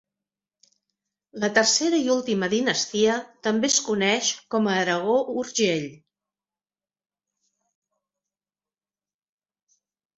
La 1.43 1.49
tercera 1.57 1.99
i 2.05 2.09
última 2.13 2.49
dinastia 2.55 3.19
també 3.49 3.71
es 3.75 3.77
coneix 3.91 4.31
com 4.57 4.71
a 4.73 4.81
Aragó-Urgell. 4.81 5.87